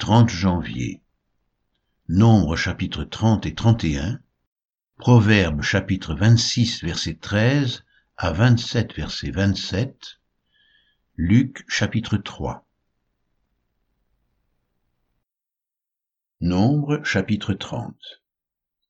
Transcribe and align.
30 0.00 0.30
janvier. 0.30 1.02
Nombre 2.08 2.56
chapitre 2.56 3.04
30 3.04 3.44
et 3.44 3.54
31. 3.54 4.18
Proverbe 4.96 5.60
chapitre 5.60 6.14
26 6.14 6.82
verset 6.82 7.18
13 7.20 7.84
à 8.16 8.32
27 8.32 8.94
verset 8.94 9.30
27. 9.30 10.20
Luc 11.16 11.66
chapitre 11.68 12.16
3. 12.16 12.66
Nombre 16.40 17.04
chapitre 17.04 17.52
30. 17.52 17.94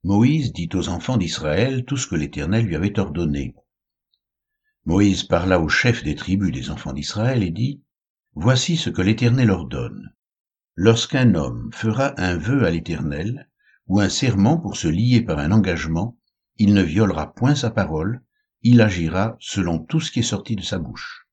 Moïse 0.04 0.52
dit 0.52 0.70
aux 0.74 0.88
enfants 0.90 1.16
d'Israël 1.16 1.84
tout 1.86 1.96
ce 1.96 2.06
que 2.06 2.14
l'Éternel 2.14 2.66
lui 2.66 2.77
avait 2.77 3.00
ordonné. 3.00 3.56
Moïse 4.84 5.24
parla 5.24 5.58
au 5.58 5.68
chef 5.68 6.04
des 6.04 6.14
tribus 6.14 6.52
des 6.52 6.70
enfants 6.70 6.92
d'Israël 6.92 7.42
et 7.42 7.50
dit, 7.50 7.82
Voici 8.36 8.77
ce 8.77 8.90
que 8.90 9.02
l'Éternel 9.02 9.50
ordonne. 9.50 10.14
Lorsqu'un 10.82 11.34
homme 11.34 11.68
fera 11.74 12.14
un 12.16 12.38
vœu 12.38 12.64
à 12.64 12.70
l'Éternel, 12.70 13.50
ou 13.86 14.00
un 14.00 14.09
serment 14.09 14.56
pour 14.56 14.78
se 14.78 14.88
lier 14.88 15.20
par 15.20 15.38
un 15.38 15.52
engagement, 15.52 16.16
il 16.56 16.72
ne 16.72 16.80
violera 16.80 17.34
point 17.34 17.55
sa 17.55 17.68
parole, 17.68 18.22
il 18.62 18.80
agira 18.80 19.36
selon 19.41 19.78
tout 19.78 20.00
ce 20.00 20.10
qui 20.10 20.20
est 20.20 20.22
sorti 20.22 20.56
de 20.56 20.62
sa 20.62 20.78
bouche. 20.78 21.27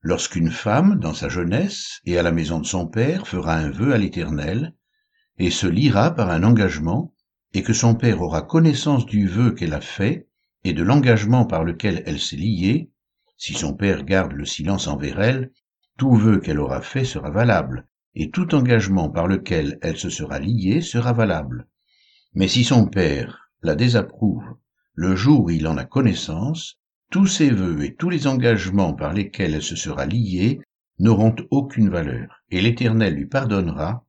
Lorsqu'une 0.00 0.50
femme, 0.50 0.98
dans 0.98 1.14
sa 1.14 1.28
jeunesse 1.28 2.00
et 2.04 2.18
à 2.18 2.24
la 2.24 2.32
maison 2.32 2.58
de 2.58 2.66
son 2.66 2.88
père, 2.88 3.28
fera 3.28 3.54
un 3.54 3.70
vœu 3.70 3.94
à 3.94 3.98
l'Éternel, 3.98 4.74
et 5.38 5.52
se 5.52 5.68
liera 5.68 6.12
par 6.12 6.28
un 6.30 6.42
engagement, 6.42 7.14
et 7.54 7.62
que 7.62 7.72
son 7.72 7.94
père 7.94 8.20
aura 8.20 8.42
connaissance 8.42 9.06
du 9.06 9.28
vœu 9.28 9.52
qu'elle 9.52 9.74
a 9.74 9.80
fait, 9.80 10.26
et 10.64 10.72
de 10.72 10.82
l'engagement 10.82 11.44
par 11.44 11.62
lequel 11.62 12.02
elle 12.04 12.18
s'est 12.18 12.34
liée, 12.34 12.90
si 13.36 13.54
son 13.54 13.74
père 13.74 14.02
garde 14.02 14.32
le 14.32 14.44
silence 14.44 14.88
envers 14.88 15.20
elle, 15.20 15.52
tout 15.96 16.16
vœu 16.16 16.40
qu'elle 16.40 16.58
aura 16.58 16.80
fait 16.80 17.04
sera 17.04 17.30
valable, 17.30 17.86
et 18.14 18.30
tout 18.30 18.54
engagement 18.54 19.08
par 19.08 19.26
lequel 19.26 19.78
elle 19.82 19.96
se 19.96 20.10
sera 20.10 20.38
liée 20.38 20.80
sera 20.80 21.12
valable. 21.12 21.66
Mais 22.34 22.48
si 22.48 22.64
son 22.64 22.86
père 22.86 23.50
la 23.62 23.74
désapprouve 23.74 24.44
le 24.94 25.16
jour 25.16 25.44
où 25.44 25.50
il 25.50 25.66
en 25.66 25.76
a 25.76 25.84
connaissance, 25.84 26.78
tous 27.10 27.26
ses 27.26 27.50
vœux 27.50 27.84
et 27.84 27.94
tous 27.94 28.10
les 28.10 28.26
engagements 28.26 28.94
par 28.94 29.12
lesquels 29.12 29.54
elle 29.54 29.62
se 29.62 29.76
sera 29.76 30.06
liée 30.06 30.60
n'auront 30.98 31.34
aucune 31.50 31.88
valeur, 31.88 32.42
et 32.50 32.60
l'Éternel 32.60 33.14
lui 33.14 33.26
pardonnera 33.26 34.06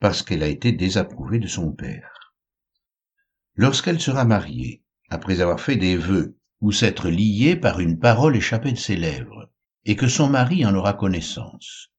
parce 0.00 0.22
qu'elle 0.22 0.42
a 0.42 0.48
été 0.48 0.72
désapprouvée 0.72 1.38
de 1.38 1.46
son 1.46 1.72
père. 1.72 2.34
Lorsqu'elle 3.56 4.00
sera 4.00 4.24
mariée, 4.24 4.82
après 5.08 5.40
avoir 5.40 5.60
fait 5.60 5.76
des 5.76 5.96
vœux 5.96 6.36
ou 6.60 6.72
s'être 6.72 7.08
liée 7.08 7.56
par 7.56 7.80
une 7.80 7.98
parole 7.98 8.36
échappée 8.36 8.72
de 8.72 8.78
ses 8.78 8.96
lèvres, 8.96 9.50
et 9.84 9.96
que 9.96 10.08
son 10.08 10.28
mari 10.28 10.64
en 10.66 10.74
aura 10.74 10.92
connaissance, 10.92 11.90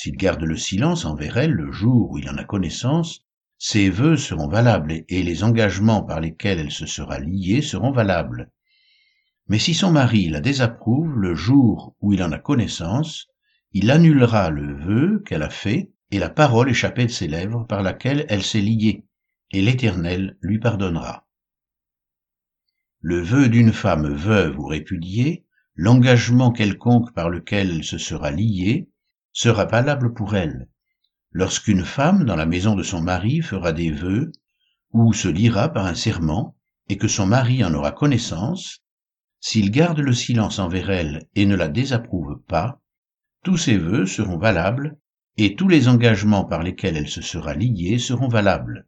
s'il 0.00 0.16
garde 0.16 0.42
le 0.42 0.56
silence 0.56 1.04
envers 1.04 1.36
elle 1.36 1.50
le 1.50 1.70
jour 1.70 2.10
où 2.10 2.16
il 2.16 2.30
en 2.30 2.38
a 2.38 2.44
connaissance, 2.44 3.26
ses 3.58 3.90
vœux 3.90 4.16
seront 4.16 4.48
valables 4.48 5.04
et 5.10 5.22
les 5.22 5.44
engagements 5.44 6.02
par 6.02 6.20
lesquels 6.20 6.58
elle 6.58 6.70
se 6.70 6.86
sera 6.86 7.18
liée 7.18 7.60
seront 7.60 7.92
valables. 7.92 8.50
Mais 9.48 9.58
si 9.58 9.74
son 9.74 9.90
mari 9.90 10.30
la 10.30 10.40
désapprouve 10.40 11.18
le 11.18 11.34
jour 11.34 11.94
où 12.00 12.14
il 12.14 12.22
en 12.22 12.32
a 12.32 12.38
connaissance, 12.38 13.28
il 13.72 13.90
annulera 13.90 14.48
le 14.48 14.74
vœu 14.74 15.22
qu'elle 15.26 15.42
a 15.42 15.50
fait 15.50 15.92
et 16.10 16.18
la 16.18 16.30
parole 16.30 16.70
échappée 16.70 17.04
de 17.04 17.10
ses 17.10 17.28
lèvres 17.28 17.64
par 17.64 17.82
laquelle 17.82 18.24
elle 18.30 18.42
s'est 18.42 18.62
liée, 18.62 19.04
et 19.50 19.60
l'Éternel 19.60 20.38
lui 20.40 20.58
pardonnera. 20.58 21.28
Le 23.02 23.20
vœu 23.20 23.50
d'une 23.50 23.74
femme 23.74 24.08
veuve 24.14 24.58
ou 24.58 24.66
répudiée, 24.66 25.44
l'engagement 25.74 26.52
quelconque 26.52 27.12
par 27.12 27.28
lequel 27.28 27.70
elle 27.70 27.84
se 27.84 27.98
sera 27.98 28.30
liée, 28.30 28.89
sera 29.32 29.64
valable 29.64 30.14
pour 30.14 30.34
elle. 30.36 30.68
Lorsqu'une 31.32 31.84
femme 31.84 32.24
dans 32.24 32.36
la 32.36 32.46
maison 32.46 32.74
de 32.74 32.82
son 32.82 33.00
mari 33.00 33.40
fera 33.40 33.72
des 33.72 33.90
vœux, 33.90 34.32
ou 34.92 35.12
se 35.12 35.28
lira 35.28 35.68
par 35.68 35.86
un 35.86 35.94
serment, 35.94 36.56
et 36.88 36.96
que 36.96 37.08
son 37.08 37.26
mari 37.26 37.62
en 37.62 37.72
aura 37.72 37.92
connaissance, 37.92 38.82
s'il 39.38 39.70
garde 39.70 40.00
le 40.00 40.12
silence 40.12 40.58
envers 40.58 40.90
elle 40.90 41.28
et 41.34 41.46
ne 41.46 41.54
la 41.54 41.68
désapprouve 41.68 42.42
pas, 42.48 42.80
tous 43.44 43.56
ses 43.56 43.78
vœux 43.78 44.06
seront 44.06 44.38
valables, 44.38 44.98
et 45.36 45.54
tous 45.54 45.68
les 45.68 45.88
engagements 45.88 46.44
par 46.44 46.62
lesquels 46.62 46.96
elle 46.96 47.08
se 47.08 47.22
sera 47.22 47.54
liée 47.54 47.98
seront 47.98 48.28
valables. 48.28 48.86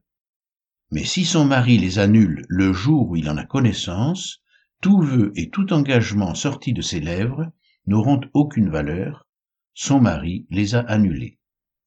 Mais 0.90 1.04
si 1.04 1.24
son 1.24 1.46
mari 1.46 1.78
les 1.78 1.98
annule 1.98 2.44
le 2.48 2.72
jour 2.72 3.08
où 3.08 3.16
il 3.16 3.30
en 3.30 3.38
a 3.38 3.46
connaissance, 3.46 4.42
tout 4.82 5.00
vœu 5.00 5.32
et 5.36 5.48
tout 5.48 5.72
engagement 5.72 6.34
sorti 6.34 6.74
de 6.74 6.82
ses 6.82 7.00
lèvres 7.00 7.50
n'auront 7.86 8.20
aucune 8.34 8.68
valeur, 8.68 9.26
son 9.74 10.00
mari 10.00 10.46
les 10.50 10.74
a 10.74 10.80
annulés, 10.80 11.38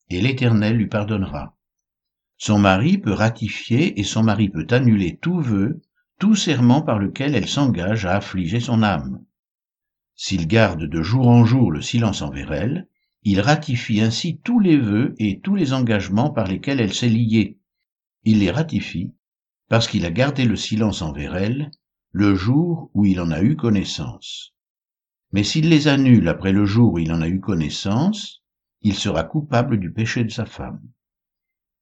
et 0.09 0.21
l'Éternel 0.21 0.77
lui 0.77 0.87
pardonnera. 0.87 1.57
Son 2.37 2.59
mari 2.59 2.97
peut 2.97 3.13
ratifier 3.13 3.99
et 3.99 4.03
son 4.03 4.23
mari 4.23 4.49
peut 4.49 4.67
annuler 4.71 5.17
tout 5.17 5.39
vœu, 5.39 5.81
tout 6.19 6.35
serment 6.35 6.81
par 6.81 6.99
lequel 6.99 7.35
elle 7.35 7.47
s'engage 7.47 8.05
à 8.05 8.17
affliger 8.17 8.59
son 8.59 8.83
âme. 8.83 9.23
S'il 10.15 10.47
garde 10.47 10.83
de 10.83 11.01
jour 11.01 11.27
en 11.27 11.45
jour 11.45 11.71
le 11.71 11.81
silence 11.81 12.21
envers 12.21 12.51
elle, 12.51 12.87
il 13.23 13.41
ratifie 13.41 14.01
ainsi 14.01 14.39
tous 14.39 14.59
les 14.59 14.77
vœux 14.77 15.15
et 15.17 15.39
tous 15.39 15.55
les 15.55 15.73
engagements 15.73 16.29
par 16.29 16.47
lesquels 16.47 16.79
elle 16.79 16.93
s'est 16.93 17.09
liée. 17.09 17.59
Il 18.23 18.39
les 18.39 18.51
ratifie 18.51 19.13
parce 19.67 19.87
qu'il 19.87 20.05
a 20.05 20.11
gardé 20.11 20.45
le 20.45 20.55
silence 20.55 21.01
envers 21.01 21.35
elle 21.35 21.71
le 22.11 22.35
jour 22.35 22.91
où 22.93 23.05
il 23.05 23.19
en 23.19 23.31
a 23.31 23.41
eu 23.41 23.55
connaissance. 23.55 24.54
Mais 25.35 25.43
s'il 25.43 25.67
les 25.67 25.89
annule 25.89 26.29
après 26.29 26.53
le 26.53 26.65
jour 26.65 26.93
où 26.93 26.99
il 26.99 27.11
en 27.11 27.21
a 27.21 27.27
eu 27.27 27.41
connaissance, 27.41 28.41
il 28.81 28.95
sera 28.95 29.25
coupable 29.25 29.81
du 29.81 29.91
péché 29.91 30.23
de 30.23 30.31
sa 30.31 30.45
femme. 30.45 30.79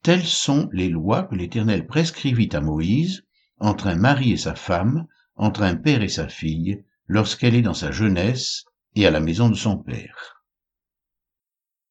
Telles 0.02 0.26
sont 0.26 0.70
les 0.74 0.90
lois 0.90 1.22
que 1.22 1.36
l'Éternel 1.36 1.86
prescrivit 1.86 2.50
à 2.54 2.62
Moïse 2.62 3.28
entre 3.60 3.86
un 3.86 3.96
mari 3.96 4.32
et 4.32 4.38
sa 4.38 4.56
femme, 4.56 5.06
entre 5.36 5.62
un 5.62 5.76
père 5.76 6.02
et 6.02 6.08
sa 6.08 6.28
fille, 6.28 6.84
lorsqu'elle 7.06 7.54
est 7.54 7.62
dans 7.62 7.76
sa 7.76 7.92
jeunesse 7.92 8.66
et 8.96 9.06
à 9.06 9.12
la 9.12 9.20
maison 9.20 9.50
de 9.50 9.56
son 9.56 9.78
père. 9.78 10.44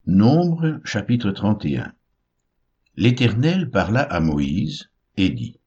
Nombre 0.05 0.81
chapitre 0.83 1.31
31 1.31 1.94
L'Éternel 2.97 3.71
parla 3.71 4.00
à 4.00 4.19
Moïse 4.19 4.91
et 5.17 5.31
dit, 5.31 5.61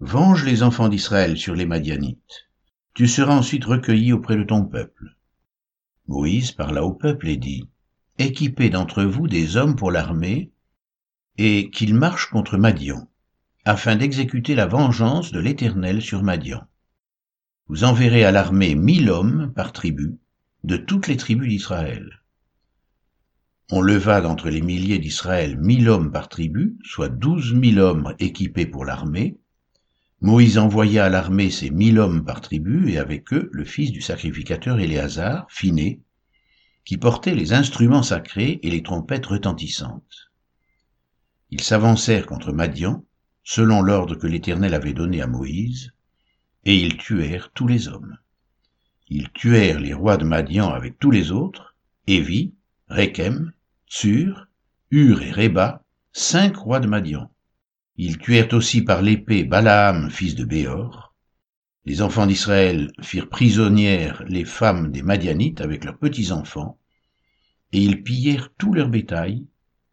Venge 0.00 0.44
les 0.44 0.62
enfants 0.62 0.90
d'Israël 0.90 1.38
sur 1.38 1.54
les 1.54 1.64
Madianites. 1.64 2.50
Tu 2.94 3.08
seras 3.08 3.34
ensuite 3.34 3.64
recueilli 3.64 4.12
auprès 4.12 4.36
de 4.36 4.44
ton 4.44 4.64
peuple. 4.66 5.13
Moïse 6.06 6.52
parla 6.52 6.84
au 6.84 6.92
peuple 6.92 7.28
et 7.28 7.36
dit, 7.36 7.68
Équipez 8.18 8.70
d'entre 8.70 9.02
vous 9.04 9.26
des 9.26 9.56
hommes 9.56 9.74
pour 9.74 9.90
l'armée, 9.90 10.52
et 11.38 11.70
qu'ils 11.70 11.94
marchent 11.94 12.30
contre 12.30 12.56
Madian, 12.58 13.08
afin 13.64 13.96
d'exécuter 13.96 14.54
la 14.54 14.66
vengeance 14.66 15.32
de 15.32 15.40
l'Éternel 15.40 16.02
sur 16.02 16.22
Madian. 16.22 16.62
Vous 17.68 17.84
enverrez 17.84 18.24
à 18.24 18.30
l'armée 18.30 18.74
mille 18.74 19.10
hommes 19.10 19.52
par 19.54 19.72
tribu, 19.72 20.18
de 20.62 20.76
toutes 20.76 21.08
les 21.08 21.16
tribus 21.16 21.48
d'Israël. 21.48 22.22
On 23.70 23.80
leva 23.80 24.20
d'entre 24.20 24.50
les 24.50 24.60
milliers 24.60 24.98
d'Israël 24.98 25.58
mille 25.58 25.88
hommes 25.88 26.12
par 26.12 26.28
tribu, 26.28 26.76
soit 26.84 27.08
douze 27.08 27.54
mille 27.54 27.80
hommes 27.80 28.14
équipés 28.18 28.66
pour 28.66 28.84
l'armée, 28.84 29.38
Moïse 30.24 30.56
envoya 30.56 31.04
à 31.04 31.10
l'armée 31.10 31.50
ses 31.50 31.68
mille 31.68 31.98
hommes 31.98 32.24
par 32.24 32.40
tribu, 32.40 32.88
et 32.88 32.96
avec 32.96 33.30
eux 33.34 33.50
le 33.52 33.62
fils 33.62 33.92
du 33.92 34.00
sacrificateur 34.00 34.80
Éléazar, 34.80 35.46
Phiné, 35.50 36.00
qui 36.86 36.96
portait 36.96 37.34
les 37.34 37.52
instruments 37.52 38.02
sacrés 38.02 38.58
et 38.62 38.70
les 38.70 38.82
trompettes 38.82 39.26
retentissantes. 39.26 40.32
Ils 41.50 41.60
s'avancèrent 41.60 42.24
contre 42.24 42.52
Madian, 42.52 43.04
selon 43.42 43.82
l'ordre 43.82 44.14
que 44.14 44.26
l'Éternel 44.26 44.72
avait 44.72 44.94
donné 44.94 45.20
à 45.20 45.26
Moïse, 45.26 45.92
et 46.64 46.74
ils 46.74 46.96
tuèrent 46.96 47.50
tous 47.52 47.66
les 47.66 47.88
hommes. 47.88 48.16
Ils 49.10 49.30
tuèrent 49.30 49.78
les 49.78 49.92
rois 49.92 50.16
de 50.16 50.24
Madian 50.24 50.70
avec 50.70 50.98
tous 50.98 51.10
les 51.10 51.32
autres, 51.32 51.76
Évi, 52.06 52.54
Rechem, 52.88 53.52
Tsur, 53.90 54.46
Ur 54.90 55.20
et 55.20 55.32
Reba, 55.32 55.84
cinq 56.14 56.56
rois 56.56 56.80
de 56.80 56.86
Madian. 56.86 57.30
Ils 57.96 58.18
tuèrent 58.18 58.52
aussi 58.54 58.82
par 58.82 59.02
l'épée 59.02 59.44
Balaam, 59.44 60.10
fils 60.10 60.34
de 60.34 60.44
Béor. 60.44 61.14
Les 61.84 62.02
enfants 62.02 62.26
d'Israël 62.26 62.90
firent 63.00 63.28
prisonnières 63.28 64.24
les 64.26 64.44
femmes 64.44 64.90
des 64.90 65.02
Madianites 65.02 65.60
avec 65.60 65.84
leurs 65.84 65.98
petits-enfants, 65.98 66.78
et 67.72 67.78
ils 67.78 68.02
pillèrent 68.02 68.52
tout 68.58 68.74
leur 68.74 68.88
bétail, 68.88 69.46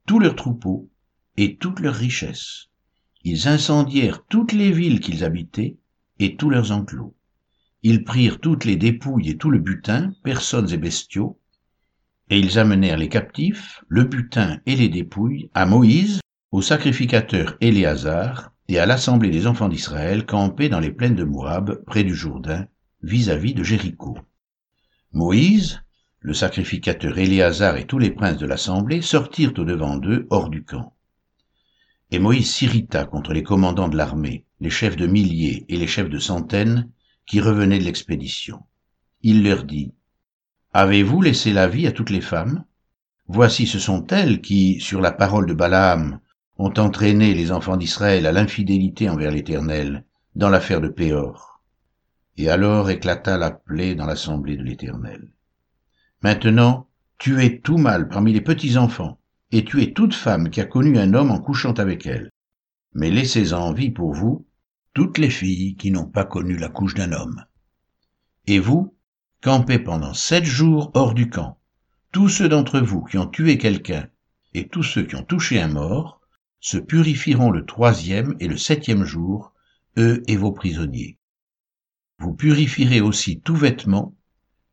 tous 0.07 0.17
leurs 0.17 0.35
troupeaux 0.35 0.89
et 1.37 1.57
toutes 1.57 1.79
leurs 1.79 1.95
richesses. 1.95 2.69
Ils 3.23 3.47
incendièrent 3.47 4.25
toutes 4.25 4.53
les 4.53 4.71
villes 4.71 4.99
qu'ils 4.99 5.23
habitaient 5.23 5.77
et 6.17 6.35
tous 6.37 6.49
leurs 6.49 6.71
enclos. 6.71 7.15
Ils 7.83 8.03
prirent 8.03 8.39
toutes 8.39 8.65
les 8.65 8.77
dépouilles 8.77 9.29
et 9.29 9.37
tout 9.37 9.51
le 9.51 9.59
butin, 9.59 10.13
personnes 10.23 10.71
et 10.71 10.77
bestiaux, 10.77 11.39
et 12.31 12.39
ils 12.39 12.57
amenèrent 12.57 12.97
les 12.97 13.09
captifs, 13.09 13.83
le 13.87 14.05
butin 14.05 14.59
et 14.65 14.75
les 14.75 14.89
dépouilles 14.89 15.51
à 15.53 15.67
Moïse, 15.67 16.19
au 16.51 16.61
sacrificateur 16.61 17.55
Éléazar 17.61 18.51
et 18.67 18.77
à 18.77 18.85
l'assemblée 18.85 19.29
des 19.29 19.47
enfants 19.47 19.69
d'Israël 19.69 20.25
campés 20.25 20.67
dans 20.67 20.81
les 20.81 20.91
plaines 20.91 21.15
de 21.15 21.23
Moab, 21.23 21.81
près 21.85 22.03
du 22.03 22.13
Jourdain, 22.13 22.67
vis-à-vis 23.01 23.53
de 23.53 23.63
Jéricho. 23.63 24.17
Moïse 25.13 25.81
le 26.23 26.35
sacrificateur 26.35 27.17
Éléazar 27.17 27.77
et 27.77 27.87
tous 27.87 27.97
les 27.97 28.11
princes 28.11 28.37
de 28.37 28.45
l'assemblée 28.45 29.01
sortirent 29.01 29.53
au-devant 29.57 29.97
d'eux 29.97 30.27
hors 30.29 30.49
du 30.49 30.63
camp. 30.63 30.93
Et 32.11 32.19
Moïse 32.19 32.53
s'irrita 32.53 33.05
contre 33.05 33.33
les 33.33 33.41
commandants 33.41 33.87
de 33.87 33.97
l'armée, 33.97 34.45
les 34.59 34.69
chefs 34.69 34.97
de 34.97 35.07
milliers 35.07 35.65
et 35.67 35.77
les 35.77 35.87
chefs 35.87 36.09
de 36.09 36.19
centaines 36.19 36.91
qui 37.25 37.39
revenaient 37.41 37.79
de 37.79 37.85
l'expédition. 37.85 38.59
Il 39.23 39.43
leur 39.43 39.63
dit, 39.63 39.93
Avez-vous 40.73 41.23
laissé 41.23 41.53
la 41.53 41.67
vie 41.67 41.87
à 41.87 41.91
toutes 41.91 42.11
les 42.11 42.21
femmes? 42.21 42.65
Voici 43.27 43.65
ce 43.65 43.79
sont 43.79 44.05
elles 44.07 44.41
qui, 44.41 44.79
sur 44.79 45.01
la 45.01 45.11
parole 45.11 45.47
de 45.47 45.53
Balaam, 45.53 46.19
ont 46.61 46.73
entraîné 46.77 47.33
les 47.33 47.51
enfants 47.51 47.75
d'Israël 47.75 48.27
à 48.27 48.31
l'infidélité 48.31 49.09
envers 49.09 49.31
l'Éternel, 49.31 50.05
dans 50.35 50.49
l'affaire 50.49 50.79
de 50.79 50.89
Péor. 50.89 51.59
Et 52.37 52.49
alors 52.51 52.91
éclata 52.91 53.39
la 53.39 53.49
plaie 53.49 53.95
dans 53.95 54.05
l'assemblée 54.05 54.57
de 54.57 54.63
l'Éternel. 54.63 55.27
Maintenant, 56.21 56.87
tuez 57.17 57.61
tout 57.61 57.79
mâle 57.79 58.07
parmi 58.07 58.31
les 58.31 58.41
petits-enfants, 58.41 59.17
et 59.51 59.65
tuez 59.65 59.91
toute 59.93 60.13
femme 60.13 60.51
qui 60.51 60.61
a 60.61 60.65
connu 60.65 60.99
un 60.99 61.15
homme 61.15 61.31
en 61.31 61.39
couchant 61.39 61.73
avec 61.73 62.05
elle. 62.05 62.29
Mais 62.93 63.09
laissez 63.09 63.53
en 63.53 63.73
vie 63.73 63.89
pour 63.89 64.13
vous 64.13 64.45
toutes 64.93 65.17
les 65.17 65.31
filles 65.31 65.75
qui 65.77 65.89
n'ont 65.89 66.05
pas 66.05 66.25
connu 66.25 66.57
la 66.57 66.69
couche 66.69 66.93
d'un 66.93 67.11
homme. 67.11 67.43
Et 68.45 68.59
vous, 68.59 68.95
campez 69.41 69.79
pendant 69.79 70.13
sept 70.13 70.45
jours 70.45 70.91
hors 70.93 71.15
du 71.15 71.27
camp. 71.27 71.57
Tous 72.11 72.29
ceux 72.29 72.49
d'entre 72.49 72.79
vous 72.79 73.03
qui 73.03 73.17
ont 73.17 73.25
tué 73.27 73.57
quelqu'un, 73.57 74.07
et 74.53 74.67
tous 74.67 74.83
ceux 74.83 75.03
qui 75.03 75.15
ont 75.15 75.23
touché 75.23 75.59
un 75.59 75.69
mort, 75.69 76.20
se 76.61 76.77
purifieront 76.77 77.51
le 77.51 77.65
troisième 77.65 78.35
et 78.39 78.47
le 78.47 78.55
septième 78.55 79.03
jour, 79.03 79.53
eux 79.97 80.23
et 80.27 80.37
vos 80.37 80.51
prisonniers. 80.51 81.17
Vous 82.19 82.33
purifierez 82.33 83.01
aussi 83.01 83.41
tout 83.41 83.55
vêtement, 83.55 84.15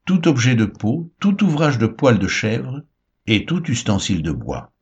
tout 0.04 0.28
objet 0.28 0.54
de 0.54 0.66
peau, 0.66 1.10
tout 1.18 1.42
ouvrage 1.42 1.78
de 1.78 1.86
poil 1.86 2.18
de 2.18 2.28
chèvre, 2.28 2.82
et 3.26 3.46
tout 3.46 3.64
ustensile 3.70 4.22
de 4.22 4.32
bois. 4.32 4.72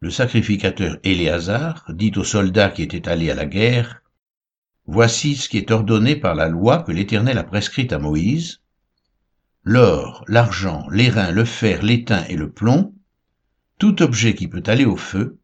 Le 0.00 0.10
sacrificateur 0.10 0.98
Éléazar 1.02 1.84
dit 1.90 2.12
aux 2.16 2.24
soldats 2.24 2.70
qui 2.70 2.82
étaient 2.82 3.08
allés 3.08 3.30
à 3.30 3.34
la 3.34 3.46
guerre, 3.46 4.02
Voici 4.86 5.36
ce 5.36 5.48
qui 5.48 5.56
est 5.56 5.70
ordonné 5.70 6.14
par 6.14 6.34
la 6.34 6.48
loi 6.48 6.82
que 6.82 6.92
l'Éternel 6.92 7.38
a 7.38 7.44
prescrite 7.44 7.92
à 7.92 7.98
Moïse, 7.98 8.60
l'or, 9.62 10.24
l'argent, 10.28 10.86
l'airain, 10.90 11.30
le 11.30 11.46
fer, 11.46 11.82
l'étain 11.82 12.24
et 12.24 12.36
le 12.36 12.50
plomb, 12.50 12.94
tout 13.78 14.02
objet 14.02 14.34
qui 14.34 14.46
peut 14.46 14.62
aller 14.66 14.84
au 14.84 14.96
feu, 14.96 15.38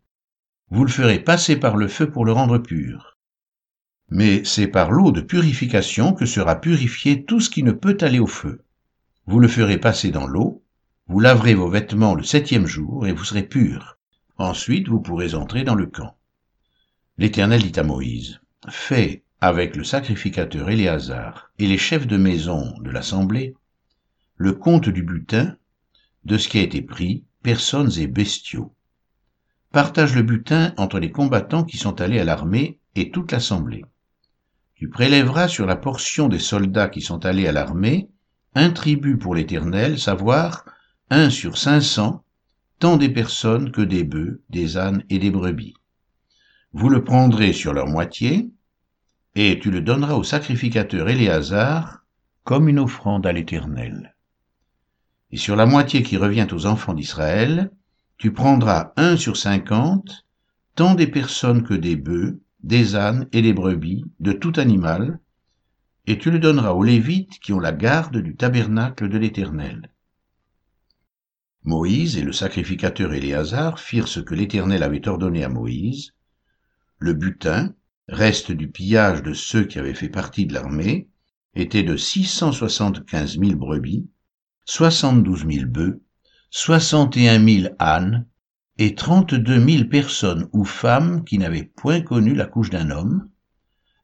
vous 0.70 0.84
le 0.84 0.90
ferez 0.90 1.18
passer 1.18 1.56
par 1.56 1.76
le 1.76 1.88
feu 1.88 2.10
pour 2.10 2.24
le 2.24 2.32
rendre 2.32 2.58
pur. 2.58 3.18
Mais 4.08 4.44
c'est 4.44 4.68
par 4.68 4.90
l'eau 4.90 5.12
de 5.12 5.20
purification 5.20 6.12
que 6.12 6.26
sera 6.26 6.60
purifié 6.60 7.24
tout 7.24 7.40
ce 7.40 7.50
qui 7.50 7.62
ne 7.62 7.72
peut 7.72 7.98
aller 8.00 8.18
au 8.18 8.26
feu. 8.26 8.64
Vous 9.26 9.38
le 9.38 9.48
ferez 9.48 9.78
passer 9.78 10.10
dans 10.10 10.26
l'eau, 10.26 10.64
vous 11.06 11.20
laverez 11.20 11.54
vos 11.54 11.68
vêtements 11.68 12.14
le 12.14 12.22
septième 12.22 12.66
jour 12.66 13.06
et 13.06 13.12
vous 13.12 13.24
serez 13.24 13.42
pur. 13.42 13.98
Ensuite 14.38 14.88
vous 14.88 15.00
pourrez 15.00 15.34
entrer 15.34 15.64
dans 15.64 15.74
le 15.74 15.86
camp. 15.86 16.16
L'Éternel 17.18 17.62
dit 17.62 17.78
à 17.78 17.82
Moïse, 17.82 18.40
Fais 18.68 19.24
avec 19.40 19.76
le 19.76 19.84
sacrificateur 19.84 20.70
Éléazar 20.70 21.50
et 21.58 21.66
les 21.66 21.78
chefs 21.78 22.06
de 22.06 22.16
maison 22.16 22.74
de 22.80 22.90
l'assemblée 22.90 23.54
le 24.36 24.54
compte 24.54 24.88
du 24.88 25.02
butin, 25.02 25.56
de 26.24 26.38
ce 26.38 26.48
qui 26.48 26.58
a 26.58 26.62
été 26.62 26.80
pris, 26.80 27.26
personnes 27.42 27.92
et 27.98 28.06
bestiaux. 28.06 28.74
Partage 29.72 30.16
le 30.16 30.22
butin 30.22 30.74
entre 30.76 30.98
les 30.98 31.10
combattants 31.10 31.64
qui 31.64 31.76
sont 31.76 32.00
allés 32.00 32.18
à 32.18 32.24
l'armée 32.24 32.78
et 32.96 33.10
toute 33.10 33.32
l'assemblée. 33.32 33.84
Tu 34.74 34.88
prélèveras 34.88 35.48
sur 35.48 35.66
la 35.66 35.76
portion 35.76 36.28
des 36.28 36.38
soldats 36.38 36.88
qui 36.88 37.00
sont 37.00 37.24
allés 37.24 37.46
à 37.46 37.52
l'armée 37.52 38.08
un 38.54 38.70
tribut 38.70 39.16
pour 39.16 39.34
l'Éternel, 39.34 39.98
savoir 39.98 40.64
un 41.10 41.30
sur 41.30 41.56
cinq 41.56 41.82
cents, 41.82 42.24
tant 42.78 42.96
des 42.96 43.10
personnes 43.10 43.70
que 43.70 43.82
des 43.82 44.02
bœufs, 44.02 44.42
des 44.50 44.76
ânes 44.76 45.04
et 45.08 45.18
des 45.18 45.30
brebis. 45.30 45.74
Vous 46.72 46.88
le 46.88 47.04
prendrez 47.04 47.52
sur 47.52 47.72
leur 47.72 47.86
moitié, 47.86 48.50
et 49.36 49.60
tu 49.60 49.70
le 49.70 49.80
donneras 49.80 50.14
au 50.14 50.24
sacrificateur 50.24 51.08
Éléazar 51.08 52.04
comme 52.42 52.68
une 52.68 52.80
offrande 52.80 53.26
à 53.26 53.32
l'Éternel 53.32 54.14
et 55.32 55.36
sur 55.36 55.56
la 55.56 55.66
moitié 55.66 56.02
qui 56.02 56.16
revient 56.16 56.46
aux 56.52 56.66
enfants 56.66 56.94
d'Israël, 56.94 57.70
tu 58.20 58.34
prendras 58.34 58.92
un 58.96 59.16
sur 59.16 59.38
cinquante, 59.38 60.26
tant 60.74 60.94
des 60.94 61.06
personnes 61.06 61.62
que 61.62 61.72
des 61.72 61.96
bœufs, 61.96 62.38
des 62.62 62.94
ânes 62.94 63.26
et 63.32 63.40
des 63.40 63.54
brebis, 63.54 64.04
de 64.20 64.32
tout 64.32 64.52
animal, 64.56 65.18
et 66.06 66.18
tu 66.18 66.30
le 66.30 66.38
donneras 66.38 66.72
aux 66.72 66.82
Lévites 66.82 67.38
qui 67.40 67.54
ont 67.54 67.58
la 67.58 67.72
garde 67.72 68.18
du 68.18 68.36
tabernacle 68.36 69.08
de 69.08 69.16
l'Éternel. 69.16 69.90
Moïse 71.62 72.18
et 72.18 72.22
le 72.22 72.34
sacrificateur 72.34 73.14
Éléazar 73.14 73.80
firent 73.80 74.08
ce 74.08 74.20
que 74.20 74.34
l'Éternel 74.34 74.82
avait 74.82 75.08
ordonné 75.08 75.42
à 75.42 75.48
Moïse. 75.48 76.12
Le 76.98 77.14
butin, 77.14 77.74
reste 78.06 78.52
du 78.52 78.68
pillage 78.68 79.22
de 79.22 79.32
ceux 79.32 79.64
qui 79.64 79.78
avaient 79.78 79.94
fait 79.94 80.10
partie 80.10 80.44
de 80.44 80.52
l'armée, 80.52 81.08
était 81.54 81.84
de 81.84 81.96
six 81.96 82.24
cent 82.24 82.52
soixante-quinze 82.52 83.38
mille 83.38 83.56
brebis, 83.56 84.10
soixante-douze 84.66 85.46
mille 85.46 85.64
bœufs, 85.64 86.02
soixante 86.52 87.16
et 87.16 87.28
un 87.28 87.38
mille 87.38 87.76
ânes, 87.78 88.26
et 88.76 88.96
trente-deux 88.96 89.60
mille 89.60 89.88
personnes 89.88 90.48
ou 90.52 90.64
femmes 90.64 91.22
qui 91.24 91.38
n'avaient 91.38 91.70
point 91.76 92.00
connu 92.00 92.34
la 92.34 92.46
couche 92.46 92.70
d'un 92.70 92.90
homme, 92.90 93.28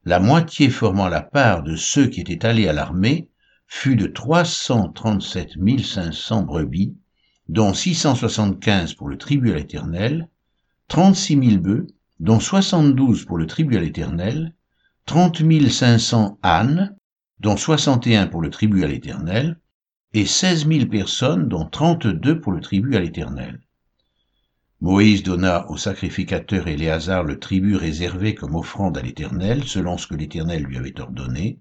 la 0.05 0.21
moitié 0.21 0.71
formant 0.71 1.09
la 1.09 1.23
part 1.23 1.65
de 1.65 1.75
ceux 1.75 2.07
qui 2.07 2.21
étaient 2.21 2.47
allés 2.47 2.69
à 2.69 2.73
l'armée 2.73 3.29
fut 3.67 3.97
de 3.97 4.07
trois 4.07 4.45
cent 4.45 4.89
trente-sept 4.91 5.57
mille 5.57 5.85
cinq 5.85 6.13
cents 6.13 6.43
brebis, 6.43 6.95
dont 7.49 7.75
six 7.75 7.97
cent 7.97 8.15
soixante-quinze 8.15 8.95
pour 8.95 9.09
le 9.09 9.19
tribut 9.19 9.51
à 9.51 9.57
l'Éternel, 9.57 10.29
trente-six 10.87 11.35
mille 11.35 11.59
bœufs, 11.59 11.89
dont 12.21 12.39
soixante-douze 12.39 13.25
pour 13.25 13.39
le 13.39 13.47
tribut 13.47 13.77
à 13.77 13.81
l'Éternel, 13.81 14.55
trente 15.05 15.41
mille 15.41 15.73
cinq 15.73 15.99
cents 15.99 16.39
ânes, 16.45 16.97
dont 17.41 17.57
soixante 17.57 18.07
et 18.07 18.17
un 18.17 18.29
pour 18.29 18.41
le 18.41 18.51
tribut 18.51 18.85
à 18.85 18.87
l'Éternel, 18.87 19.59
et 20.17 20.25
seize 20.25 20.65
mille 20.65 20.89
personnes, 20.89 21.47
dont 21.47 21.67
trente-deux 21.67 22.41
pour 22.41 22.53
le 22.53 22.63
tribut 22.63 22.97
à 22.97 23.01
l'Éternel. 23.01 23.61
Moïse 24.81 25.23
donna 25.23 25.71
au 25.71 25.77
sacrificateur 25.77 26.69
Éléazar 26.69 27.23
le 27.23 27.39
tribut 27.39 27.77
réservé 27.77 28.35
comme 28.35 28.55
offrande 28.55 28.97
à 28.97 29.03
l'Éternel, 29.03 29.65
selon 29.65 29.99
ce 29.99 30.07
que 30.07 30.15
l'Éternel 30.15 30.63
lui 30.63 30.79
avait 30.79 30.99
ordonné, 30.99 31.59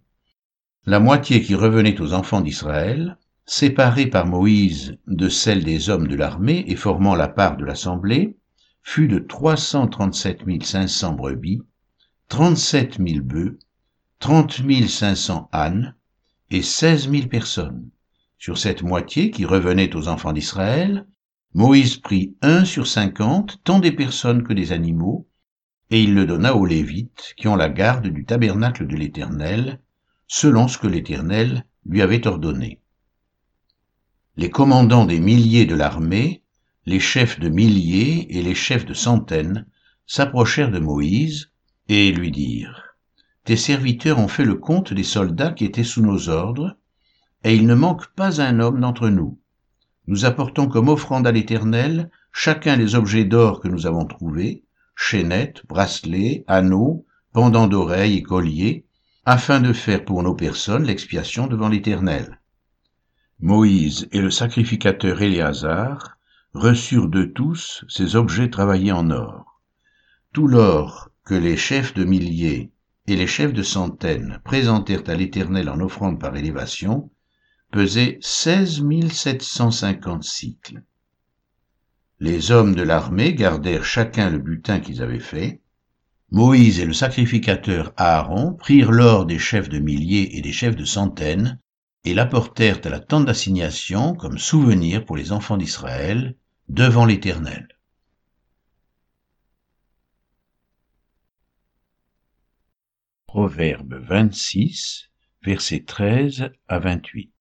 la 0.86 1.02
moitié 1.02 1.42
qui 1.42 1.54
revenait 1.54 2.00
aux 2.00 2.14
enfants 2.14 2.40
d'Israël, 2.40 3.18
séparée 3.46 4.08
par 4.08 4.26
Moïse 4.26 4.98
de 5.06 5.28
celle 5.28 5.66
des 5.66 5.90
hommes 5.90 6.08
de 6.08 6.16
l'armée 6.16 6.64
et 6.68 6.78
formant 6.78 7.16
la 7.16 7.28
part 7.28 7.58
de 7.58 7.66
l'assemblée, 7.66 8.38
fut 8.84 9.10
de 9.10 9.20
trois 9.20 9.58
cent 9.58 9.88
trente-sept 9.88 10.46
mille 10.46 10.66
cinq 10.66 10.88
cents 10.88 11.14
brebis, 11.14 11.62
trente-sept 12.30 13.00
mille 13.00 13.22
bœufs, 13.22 13.60
trente 14.20 14.62
mille 14.62 14.90
cinq 14.90 15.16
cents 15.16 15.50
ânes 15.52 15.94
et 16.52 16.62
seize 16.62 17.10
mille 17.10 17.28
personnes. 17.28 17.90
Sur 18.38 18.58
cette 18.58 18.84
moitié 18.84 19.32
qui 19.32 19.46
revenait 19.46 19.96
aux 19.96 20.08
enfants 20.08 20.34
d'Israël, 20.34 21.08
Moïse 21.54 21.98
prit 21.98 22.36
un 22.42 22.66
sur 22.66 22.86
cinquante, 22.86 23.62
tant 23.64 23.80
des 23.80 23.94
personnes 23.94 24.44
que 24.44 24.54
des 24.54 24.72
animaux, 24.72 25.28
et 25.90 26.04
il 26.04 26.14
le 26.14 26.26
donna 26.26 26.56
aux 26.56 26.66
Lévites, 26.66 27.34
qui 27.38 27.48
ont 27.48 27.56
la 27.56 27.70
garde 27.70 28.08
du 28.08 28.26
tabernacle 28.26 28.88
de 28.88 28.96
l'Éternel, 28.96 29.80
selon 30.28 30.68
ce 30.68 30.78
que 30.78 30.88
l'Éternel 30.88 31.66
lui 31.86 32.02
avait 32.02 32.28
ordonné. 32.28 32.82
Les 34.36 34.50
commandants 34.50 35.06
des 35.06 35.20
milliers 35.20 35.66
de 35.66 35.76
l'armée, 35.76 36.44
les 36.86 37.00
chefs 37.00 37.40
de 37.40 37.48
milliers 37.48 38.38
et 38.38 38.42
les 38.42 38.56
chefs 38.56 38.86
de 38.86 38.94
centaines 38.94 39.66
s'approchèrent 40.08 40.72
de 40.72 40.80
Moïse 40.80 41.52
et 41.88 42.12
lui 42.12 42.32
dirent, 42.32 42.98
Tes 43.46 43.56
serviteurs 43.56 44.20
ont 44.20 44.28
fait 44.28 44.44
le 44.46 44.56
compte 44.56 44.94
des 44.94 45.04
soldats 45.04 45.52
qui 45.52 45.64
étaient 45.66 45.84
sous 45.84 46.02
nos 46.02 46.30
ordres, 46.30 46.78
et 47.46 47.54
il 47.54 47.68
ne 47.68 47.76
manque 47.76 48.08
pas 48.16 48.42
un 48.42 48.60
homme 48.60 48.82
d'entre 48.82 49.08
nous. 49.08 49.40
Nous 50.08 50.26
apportons 50.26 50.68
comme 50.68 50.90
offrande 50.90 51.28
à 51.28 51.32
l'Éternel 51.32 52.10
chacun 52.32 52.76
les 52.76 52.96
objets 52.96 53.24
d'or 53.24 53.60
que 53.60 53.68
nous 53.68 53.86
avons 53.86 54.06
trouvés, 54.06 54.64
chaînettes, 54.96 55.62
bracelets, 55.68 56.44
anneaux, 56.48 57.06
pendants 57.34 57.68
d'oreilles 57.68 58.18
et 58.18 58.24
colliers, 58.24 58.88
afin 59.26 59.60
de 59.60 59.74
faire 59.74 60.04
pour 60.04 60.24
nos 60.24 60.34
personnes 60.34 60.86
l'expiation 60.86 61.46
devant 61.46 61.70
l'Éternel. 61.70 62.42
Moïse 63.40 64.08
et 64.12 64.22
le 64.22 64.32
sacrificateur 64.32 65.22
Éléazar 65.22 66.18
reçurent 66.56 67.10
de 67.10 67.26
tous 67.26 67.86
ces 67.88 68.16
objets 68.16 68.50
travaillés 68.50 68.92
en 68.92 69.12
or. 69.12 69.62
Tout 70.34 70.48
l'or 70.48 71.10
que 71.24 71.36
les 71.36 71.58
chefs 71.58 71.94
de 71.94 72.06
milliers 72.06 72.72
et 73.06 73.16
les 73.16 73.28
chefs 73.28 73.54
de 73.54 73.62
centaines 73.62 74.40
présentèrent 74.44 75.08
à 75.08 75.14
l'Éternel 75.14 75.70
en 75.70 75.80
offrande 75.80 76.20
par 76.20 76.36
élévation 76.36 77.12
pesait 77.76 78.18
seize 78.22 78.80
mille 78.80 79.12
sept 79.12 79.42
cent 79.42 79.70
cinquante 79.70 80.24
cycles. 80.24 80.82
Les 82.22 82.52
hommes 82.52 82.74
de 82.74 82.82
l'armée 82.82 83.34
gardèrent 83.34 83.84
chacun 83.84 84.30
le 84.30 84.38
butin 84.38 84.80
qu'ils 84.80 85.02
avaient 85.02 85.20
fait. 85.20 85.62
Moïse 86.32 86.80
et 86.80 86.86
le 86.86 86.94
sacrificateur 86.94 87.92
Aaron 87.98 88.54
prirent 88.54 88.94
l'or 88.94 89.26
des 89.26 89.40
chefs 89.40 89.68
de 89.68 89.80
milliers 89.80 90.38
et 90.38 90.42
des 90.42 90.54
chefs 90.54 90.78
de 90.78 90.86
centaines 90.86 91.60
et 92.06 92.14
l'apportèrent 92.14 92.80
à 92.86 92.90
la 92.90 93.02
tente 93.02 93.26
d'assignation 93.26 94.16
comme 94.16 94.38
souvenir 94.38 95.04
pour 95.04 95.18
les 95.18 95.34
enfants 95.34 95.58
d'Israël 95.58 96.38
devant 96.70 97.06
l'Éternel. 97.06 97.68
Proverbe 103.28 103.96
26, 103.96 105.10
versets 105.44 105.84
13 105.84 106.52
à 106.70 106.80
28. 106.80 107.35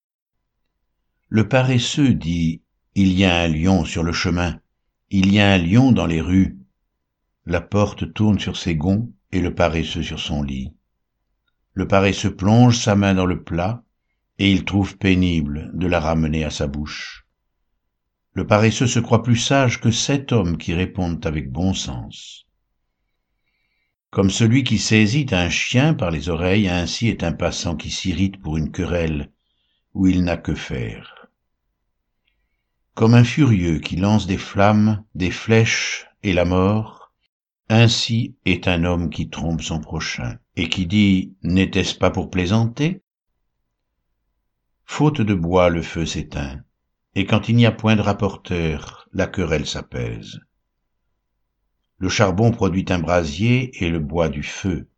Le 1.29 1.49
paresseux 1.49 2.15
dit, 2.15 2.63
Il 2.95 3.13
y 3.13 3.25
a 3.25 3.37
un 3.37 3.49
lion 3.49 3.85
sur 3.85 4.03
le 4.03 4.13
chemin, 4.13 4.61
il 5.11 5.33
y 5.33 5.41
a 5.41 5.53
un 5.53 5.59
lion 5.59 5.91
dans 5.91 6.07
les 6.07 6.21
rues. 6.21 6.59
La 7.47 7.61
porte 7.61 8.13
tourne 8.13 8.39
sur 8.39 8.57
ses 8.57 8.77
gonds 8.77 9.13
et 9.33 9.41
le 9.41 9.55
paresseux 9.55 10.03
sur 10.03 10.21
son 10.21 10.43
lit. 10.43 10.73
Le 11.73 11.89
paresseux 11.89 12.35
plonge 12.35 12.79
sa 12.79 12.95
main 12.95 13.15
dans 13.15 13.27
le 13.27 13.43
plat, 13.43 13.83
et 14.39 14.51
il 14.53 14.65
trouve 14.65 14.99
pénible 14.99 15.71
de 15.75 15.87
la 15.87 16.01
ramener 16.01 16.45
à 16.45 16.51
sa 16.51 16.67
bouche. 16.67 17.27
Le 18.33 18.47
paresseux 18.47 18.87
se 18.87 18.99
croit 18.99 19.23
plus 19.23 19.37
sage 19.37 19.81
que 19.81 19.91
sept 19.91 20.33
hommes 20.33 20.59
qui 20.59 20.75
répondent 20.75 21.25
avec 21.27 21.51
bon 21.51 21.73
sens. 21.73 22.47
Comme 24.11 24.31
celui 24.31 24.63
qui 24.63 24.79
saisit 24.79 25.27
un 25.33 25.49
chien 25.49 25.95
par 25.95 26.11
les 26.11 26.29
oreilles, 26.29 26.69
ainsi 26.69 27.09
est 27.09 27.25
un 27.25 27.33
passant 27.33 27.77
qui 27.77 27.91
s'irrite 27.91 28.41
pour 28.41 28.57
une 28.57 28.71
querelle 28.71 29.31
où 29.95 30.07
il 30.07 30.25
n'a 30.25 30.37
que 30.37 30.55
faire. 30.55 31.29
Comme 32.95 33.15
un 33.15 33.25
furieux 33.25 33.79
qui 33.79 33.97
lance 33.97 34.27
des 34.27 34.39
flammes, 34.39 35.05
des 35.15 35.31
flèches 35.31 36.07
et 36.23 36.33
la 36.33 36.45
mort, 36.45 37.13
ainsi 37.69 38.37
est 38.45 38.69
un 38.69 38.85
homme 38.85 39.09
qui 39.09 39.31
trompe 39.31 39.63
son 39.63 39.81
prochain, 39.81 40.39
et 40.57 40.69
qui 40.69 40.87
dit 40.87 41.35
N'était-ce 41.43 41.95
pas 41.95 42.11
pour 42.11 42.31
plaisanter? 42.31 43.03
Faute 44.85 45.23
de 45.23 45.35
bois, 45.35 45.71
le 45.71 45.83
feu 45.83 46.05
s'éteint, 46.05 46.63
et 47.15 47.25
quand 47.25 47.49
il 47.49 47.57
n'y 47.57 47.67
a 47.67 47.73
point 47.73 47.97
de 47.97 48.03
rapporteur, 48.03 49.09
la 49.13 49.27
querelle 49.27 49.67
s'apaise. 49.67 50.41
Le 51.99 52.09
charbon 52.09 52.51
produit 52.51 52.85
un 52.91 52.99
brasier 52.99 53.83
et 53.83 53.89
le 53.89 54.01
bois 54.01 54.29
du 54.29 54.43
feu. 54.43 54.89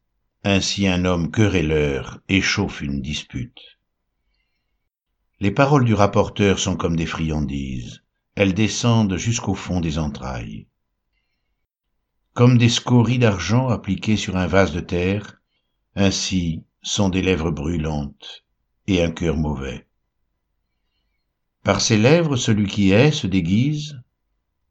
Ainsi 0.42 0.88
un 0.88 1.04
homme 1.04 1.30
querelleur 1.30 2.20
échauffe 2.28 2.80
une 2.80 3.00
dispute. 3.00 3.75
Les 5.40 5.50
paroles 5.50 5.84
du 5.84 5.94
rapporteur 5.94 6.58
sont 6.58 6.76
comme 6.76 6.96
des 6.96 7.06
friandises, 7.06 8.02
elles 8.34 8.54
descendent 8.54 9.16
jusqu'au 9.16 9.54
fond 9.54 9.80
des 9.80 9.98
entrailles 9.98 10.66
comme 12.36 12.58
des 12.58 12.68
scories 12.68 13.18
d'argent 13.18 13.70
appliquées 13.70 14.18
sur 14.18 14.36
un 14.36 14.46
vase 14.46 14.70
de 14.70 14.80
terre, 14.80 15.40
ainsi 15.94 16.64
sont 16.82 17.08
des 17.08 17.22
lèvres 17.22 17.50
brûlantes 17.50 18.44
et 18.86 19.02
un 19.02 19.10
cœur 19.10 19.38
mauvais. 19.38 19.86
Par 21.64 21.80
ses 21.80 21.96
lèvres 21.96 22.36
celui 22.36 22.66
qui 22.66 22.90
est 22.90 23.10
se 23.10 23.26
déguise, 23.26 23.98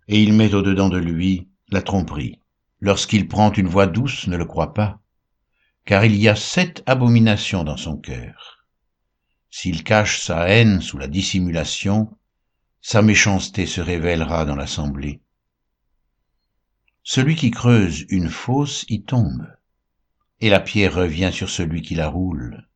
et 0.08 0.22
il 0.22 0.34
met 0.34 0.54
au-dedans 0.54 0.90
de 0.90 1.00
lui 1.00 1.48
la 1.70 1.82
tromperie. 1.82 2.40
Lorsqu'il 2.82 3.28
prend 3.28 3.52
une 3.52 3.68
voix 3.68 3.88
douce, 3.88 4.28
ne 4.28 4.38
le 4.38 4.46
crois 4.46 4.76
pas, 4.76 5.00
car 5.86 6.06
il 6.06 6.16
y 6.16 6.30
a 6.30 6.36
sept 6.36 6.84
abominations 6.86 7.64
dans 7.64 7.78
son 7.78 7.98
cœur. 7.98 8.55
S'il 9.58 9.86
cache 9.86 10.20
sa 10.20 10.50
haine 10.50 10.82
sous 10.82 10.98
la 10.98 11.08
dissimulation, 11.08 12.14
sa 12.82 13.02
méchanceté 13.02 13.66
se 13.66 13.80
révélera 13.80 14.44
dans 14.44 14.58
l'assemblée. 14.58 15.22
Celui 17.04 17.36
qui 17.36 17.52
creuse 17.52 18.06
une 18.10 18.28
fosse 18.28 18.84
y 18.90 19.04
tombe, 19.04 19.48
et 20.42 20.50
la 20.50 20.60
pierre 20.60 20.94
revient 20.94 21.32
sur 21.32 21.50
celui 21.50 21.82
qui 21.82 21.96
la 21.96 22.10
roule. 22.10 22.68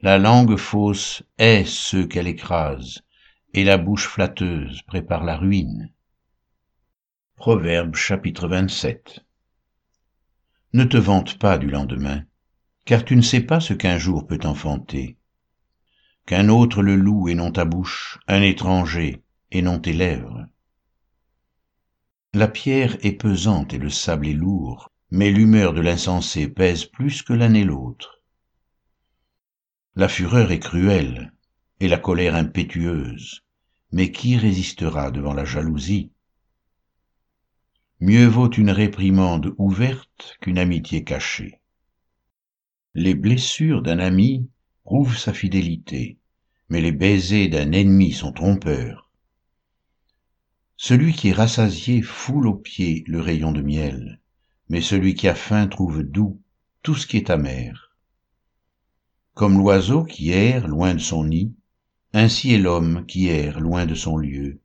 La 0.00 0.16
langue 0.16 0.56
fausse 0.56 1.24
est 1.38 1.64
ce 1.64 2.04
qu'elle 2.04 2.28
écrase, 2.28 3.02
et 3.52 3.64
la 3.64 3.78
bouche 3.78 4.06
flatteuse 4.06 4.82
prépare 4.82 5.24
la 5.24 5.36
ruine. 5.36 5.92
Proverbe 7.34 7.96
chapitre 7.96 8.46
27 8.46 9.24
Ne 10.72 10.84
te 10.84 10.98
vante 10.98 11.36
pas 11.40 11.58
du 11.58 11.68
lendemain, 11.68 12.22
car 12.84 13.04
tu 13.04 13.16
ne 13.16 13.22
sais 13.22 13.40
pas 13.40 13.58
ce 13.58 13.74
qu'un 13.74 13.98
jour 13.98 14.28
peut 14.28 14.40
enfanter. 14.44 15.18
Qu'un 16.26 16.48
autre 16.48 16.82
le 16.82 16.96
loue 16.96 17.28
et 17.28 17.34
non 17.34 17.50
ta 17.50 17.64
bouche, 17.64 18.18
un 18.28 18.42
étranger 18.42 19.22
et 19.50 19.60
non 19.62 19.80
tes 19.80 19.92
lèvres. 19.92 20.46
La 22.32 22.48
pierre 22.48 22.96
est 23.04 23.20
pesante 23.20 23.74
et 23.74 23.78
le 23.78 23.90
sable 23.90 24.26
est 24.28 24.32
lourd, 24.32 24.90
mais 25.10 25.30
l'humeur 25.30 25.74
de 25.74 25.80
l'insensé 25.80 26.48
pèse 26.48 26.86
plus 26.86 27.22
que 27.22 27.34
l'un 27.34 27.52
et 27.54 27.64
l'autre. 27.64 28.22
La 29.94 30.08
fureur 30.08 30.52
est 30.52 30.60
cruelle 30.60 31.34
et 31.80 31.88
la 31.88 31.98
colère 31.98 32.34
impétueuse, 32.34 33.42
mais 33.90 34.10
qui 34.10 34.38
résistera 34.38 35.10
devant 35.10 35.34
la 35.34 35.44
jalousie? 35.44 36.12
Mieux 38.00 38.26
vaut 38.26 38.50
une 38.50 38.70
réprimande 38.70 39.54
ouverte 39.58 40.38
qu'une 40.40 40.58
amitié 40.58 41.04
cachée. 41.04 41.60
Les 42.94 43.14
blessures 43.14 43.82
d'un 43.82 43.98
ami 43.98 44.48
prouvent 44.84 45.16
sa 45.16 45.32
fidélité, 45.32 46.18
mais 46.68 46.80
les 46.80 46.92
baisers 46.92 47.48
d'un 47.48 47.72
ennemi 47.72 48.12
sont 48.12 48.32
trompeurs. 48.32 49.10
Celui 50.76 51.12
qui 51.12 51.28
est 51.28 51.32
rassasié 51.32 52.02
foule 52.02 52.46
aux 52.48 52.56
pieds 52.56 53.04
le 53.06 53.20
rayon 53.20 53.52
de 53.52 53.62
miel, 53.62 54.20
mais 54.68 54.80
celui 54.80 55.14
qui 55.14 55.28
a 55.28 55.34
faim 55.34 55.68
trouve 55.68 56.02
doux 56.02 56.40
tout 56.82 56.94
ce 56.94 57.06
qui 57.06 57.16
est 57.16 57.30
amer. 57.30 57.94
Comme 59.34 59.58
l'oiseau 59.58 60.04
qui 60.04 60.30
erre 60.30 60.66
loin 60.66 60.94
de 60.94 61.00
son 61.00 61.24
nid, 61.24 61.54
ainsi 62.12 62.52
est 62.52 62.58
l'homme 62.58 63.06
qui 63.06 63.28
erre 63.28 63.60
loin 63.60 63.86
de 63.86 63.94
son 63.94 64.16
lieu. 64.16 64.60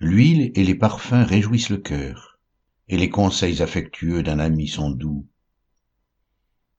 L'huile 0.00 0.50
et 0.54 0.64
les 0.64 0.74
parfums 0.74 1.24
réjouissent 1.24 1.70
le 1.70 1.78
cœur, 1.78 2.40
et 2.88 2.98
les 2.98 3.08
conseils 3.08 3.62
affectueux 3.62 4.22
d'un 4.22 4.40
ami 4.40 4.66
sont 4.66 4.90
doux. 4.90 5.26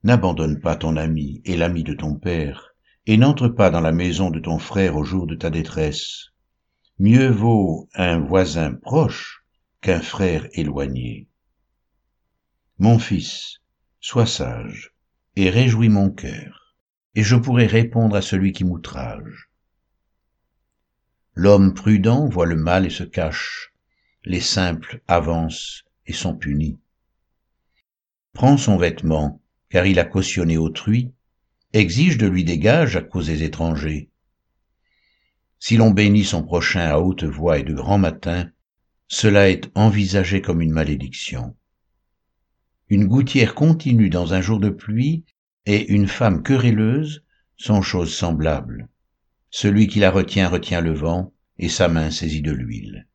N'abandonne 0.03 0.59
pas 0.59 0.75
ton 0.75 0.97
ami 0.97 1.41
et 1.45 1.55
l'ami 1.55 1.83
de 1.83 1.93
ton 1.93 2.15
père, 2.15 2.75
et 3.05 3.17
n'entre 3.17 3.47
pas 3.47 3.69
dans 3.69 3.81
la 3.81 3.91
maison 3.91 4.29
de 4.29 4.39
ton 4.39 4.59
frère 4.59 4.97
au 4.97 5.03
jour 5.03 5.27
de 5.27 5.35
ta 5.35 5.49
détresse 5.49 6.29
Mieux 6.99 7.29
vaut 7.29 7.89
un 7.95 8.19
voisin 8.19 8.73
proche 8.73 9.43
qu'un 9.81 10.01
frère 10.01 10.47
éloigné. 10.53 11.27
Mon 12.77 12.99
fils, 12.99 13.61
sois 13.99 14.25
sage, 14.25 14.93
et 15.35 15.49
réjouis 15.49 15.89
mon 15.89 16.09
cœur, 16.09 16.75
et 17.15 17.23
je 17.23 17.35
pourrai 17.35 17.65
répondre 17.65 18.15
à 18.15 18.21
celui 18.21 18.51
qui 18.51 18.63
m'outrage. 18.63 19.49
L'homme 21.33 21.73
prudent 21.73 22.27
voit 22.27 22.45
le 22.45 22.55
mal 22.55 22.85
et 22.85 22.91
se 22.91 23.03
cache, 23.03 23.73
les 24.23 24.41
simples 24.41 25.01
avancent 25.07 25.83
et 26.05 26.13
sont 26.13 26.35
punis. 26.35 26.79
Prends 28.33 28.57
son 28.57 28.77
vêtement, 28.77 29.41
car 29.73 29.87
il 29.87 29.97
a 29.97 30.05
cautionné 30.05 30.55
autrui, 30.55 31.11
exige 31.73 32.19
de 32.19 32.27
lui 32.27 32.43
des 32.43 32.59
gages 32.59 32.95
à 32.95 33.01
cause 33.01 33.25
des 33.25 33.41
étrangers, 33.41 34.11
si 35.65 35.77
l'on 35.77 35.89
bénit 35.91 36.25
son 36.25 36.43
prochain 36.43 36.81
à 36.81 36.99
haute 36.99 37.23
voix 37.23 37.57
et 37.57 37.63
de 37.63 37.73
grand 37.73 37.97
matin, 37.97 38.51
cela 39.07 39.49
est 39.49 39.71
envisagé 39.75 40.41
comme 40.41 40.61
une 40.61 40.73
malédiction. 40.73 41.55
Une 42.89 43.07
gouttière 43.07 43.55
continue 43.55 44.09
dans 44.09 44.33
un 44.33 44.41
jour 44.41 44.59
de 44.59 44.69
pluie 44.69 45.23
et 45.65 45.91
une 45.91 46.09
femme 46.09 46.43
querelleuse 46.43 47.23
sont 47.55 47.81
choses 47.81 48.13
semblables. 48.13 48.89
Celui 49.49 49.87
qui 49.87 49.99
la 49.99 50.11
retient 50.11 50.49
retient 50.49 50.81
le 50.81 50.93
vent, 50.93 51.33
et 51.57 51.69
sa 51.69 51.87
main 51.87 52.11
saisit 52.11 52.41
de 52.41 52.51
l'huile. 52.51 53.07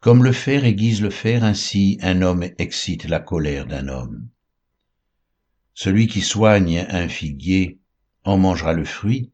Comme 0.00 0.22
le 0.24 0.32
fer 0.32 0.64
aiguise 0.64 1.00
le 1.00 1.10
fer, 1.10 1.44
ainsi 1.44 1.96
un 2.02 2.20
homme 2.20 2.44
excite 2.58 3.04
la 3.04 3.20
colère 3.20 3.66
d'un 3.66 3.88
homme. 3.88 4.28
Celui 5.82 6.08
qui 6.08 6.20
soigne 6.20 6.86
un 6.90 7.08
figuier 7.08 7.78
en 8.24 8.36
mangera 8.36 8.74
le 8.74 8.84
fruit, 8.84 9.32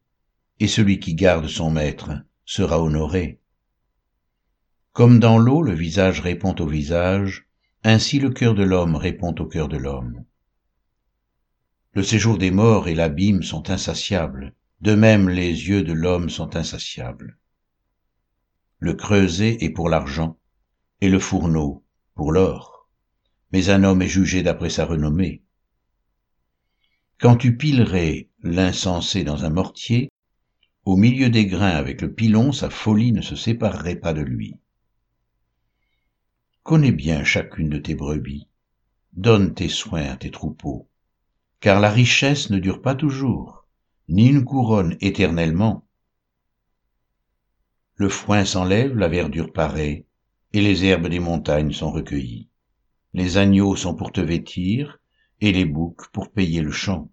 et 0.61 0.69
celui 0.69 0.97
qui 1.01 1.13
garde 1.13 1.49
son 1.49 1.69
maître 1.69 2.11
sera 2.45 2.81
honoré. 2.81 3.41
Comme 4.93 5.19
dans 5.19 5.39
l'eau 5.39 5.61
le 5.61 5.73
visage 5.73 6.21
répond 6.21 6.55
au 6.61 6.65
visage, 6.65 7.49
ainsi 7.83 8.17
le 8.19 8.29
cœur 8.29 8.55
de 8.55 8.63
l'homme 8.63 8.95
répond 8.95 9.35
au 9.37 9.45
cœur 9.45 9.67
de 9.67 9.75
l'homme. 9.75 10.23
Le 11.91 12.01
séjour 12.01 12.37
des 12.37 12.51
morts 12.51 12.87
et 12.87 12.95
l'abîme 12.95 13.43
sont 13.43 13.69
insatiables, 13.69 14.53
de 14.79 14.95
même 14.95 15.27
les 15.27 15.49
yeux 15.67 15.83
de 15.83 15.91
l'homme 15.91 16.29
sont 16.29 16.55
insatiables. 16.55 17.37
Le 18.79 18.93
creuset 18.93 19.57
est 19.59 19.71
pour 19.71 19.89
l'argent, 19.89 20.37
et 21.01 21.09
le 21.09 21.19
fourneau 21.19 21.83
pour 22.15 22.31
l'or, 22.31 22.87
mais 23.51 23.69
un 23.69 23.83
homme 23.83 24.01
est 24.01 24.07
jugé 24.07 24.43
d'après 24.43 24.69
sa 24.69 24.85
renommée. 24.85 25.43
Quand 27.19 27.35
tu 27.35 27.57
pilerais 27.57 28.29
l'insensé 28.43 29.23
dans 29.23 29.43
un 29.43 29.49
mortier, 29.49 30.11
au 30.85 30.95
milieu 30.95 31.31
des 31.31 31.47
grains 31.47 31.75
avec 31.75 32.01
le 32.01 32.13
pilon, 32.13 32.51
sa 32.51 32.69
folie 32.69 33.11
ne 33.11 33.21
se 33.21 33.35
séparerait 33.35 33.95
pas 33.95 34.13
de 34.13 34.21
lui. 34.21 34.59
Connais 36.61 36.91
bien 36.91 37.23
chacune 37.23 37.69
de 37.69 37.79
tes 37.79 37.95
brebis, 37.95 38.47
donne 39.13 39.55
tes 39.55 39.67
soins 39.67 40.11
à 40.11 40.15
tes 40.15 40.29
troupeaux, 40.29 40.87
car 41.59 41.79
la 41.79 41.89
richesse 41.89 42.51
ne 42.51 42.59
dure 42.59 42.83
pas 42.83 42.93
toujours, 42.93 43.65
ni 44.09 44.27
une 44.27 44.45
couronne 44.45 44.95
éternellement. 45.01 45.87
Le 47.95 48.09
foin 48.09 48.45
s'enlève, 48.45 48.95
la 48.95 49.07
verdure 49.07 49.51
paraît, 49.51 50.05
et 50.53 50.61
les 50.61 50.85
herbes 50.85 51.07
des 51.07 51.19
montagnes 51.19 51.71
sont 51.71 51.89
recueillies. 51.89 52.47
Les 53.13 53.37
agneaux 53.37 53.75
sont 53.75 53.95
pour 53.95 54.11
te 54.11 54.21
vêtir, 54.21 54.99
et 55.41 55.51
les 55.51 55.65
boucs 55.65 56.07
pour 56.11 56.31
payer 56.31 56.61
le 56.61 56.71
champ. 56.71 57.11